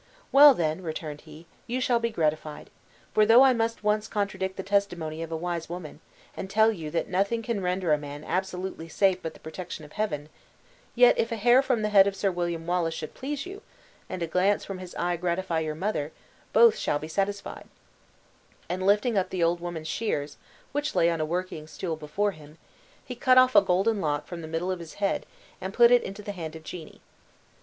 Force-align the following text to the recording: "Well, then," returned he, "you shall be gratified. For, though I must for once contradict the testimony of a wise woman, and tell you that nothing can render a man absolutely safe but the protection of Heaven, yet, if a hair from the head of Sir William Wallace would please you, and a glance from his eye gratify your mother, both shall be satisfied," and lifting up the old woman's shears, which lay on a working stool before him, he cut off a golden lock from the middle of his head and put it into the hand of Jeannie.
"Well, 0.31 0.55
then," 0.55 0.81
returned 0.81 1.21
he, 1.21 1.45
"you 1.67 1.79
shall 1.79 1.99
be 1.99 2.09
gratified. 2.09 2.71
For, 3.13 3.23
though 3.23 3.43
I 3.43 3.53
must 3.53 3.81
for 3.81 3.85
once 3.85 4.07
contradict 4.07 4.57
the 4.57 4.63
testimony 4.63 5.21
of 5.21 5.31
a 5.31 5.37
wise 5.37 5.69
woman, 5.69 5.99
and 6.35 6.49
tell 6.49 6.71
you 6.71 6.89
that 6.89 7.07
nothing 7.07 7.43
can 7.43 7.61
render 7.61 7.93
a 7.93 7.99
man 7.99 8.23
absolutely 8.23 8.89
safe 8.89 9.21
but 9.21 9.35
the 9.35 9.39
protection 9.39 9.85
of 9.85 9.91
Heaven, 9.91 10.29
yet, 10.95 11.19
if 11.19 11.31
a 11.31 11.35
hair 11.35 11.61
from 11.61 11.83
the 11.83 11.89
head 11.89 12.07
of 12.07 12.15
Sir 12.15 12.31
William 12.31 12.65
Wallace 12.65 12.99
would 13.01 13.13
please 13.13 13.45
you, 13.45 13.61
and 14.09 14.23
a 14.23 14.25
glance 14.27 14.65
from 14.65 14.79
his 14.79 14.95
eye 14.95 15.17
gratify 15.17 15.59
your 15.59 15.75
mother, 15.75 16.11
both 16.51 16.79
shall 16.79 16.97
be 16.97 17.07
satisfied," 17.07 17.67
and 18.67 18.83
lifting 18.83 19.19
up 19.19 19.29
the 19.29 19.43
old 19.43 19.59
woman's 19.59 19.87
shears, 19.87 20.37
which 20.71 20.95
lay 20.95 21.11
on 21.11 21.21
a 21.21 21.25
working 21.25 21.67
stool 21.67 21.95
before 21.95 22.31
him, 22.31 22.57
he 23.05 23.13
cut 23.13 23.37
off 23.37 23.55
a 23.55 23.61
golden 23.61 24.01
lock 24.01 24.25
from 24.25 24.41
the 24.41 24.47
middle 24.47 24.71
of 24.71 24.79
his 24.79 24.95
head 24.95 25.27
and 25.61 25.75
put 25.75 25.91
it 25.91 26.01
into 26.01 26.23
the 26.23 26.31
hand 26.31 26.55
of 26.55 26.63
Jeannie. 26.63 27.01